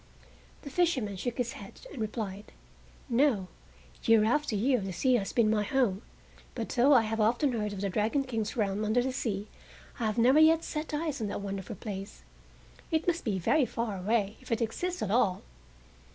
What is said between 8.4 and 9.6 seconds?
realm under the sea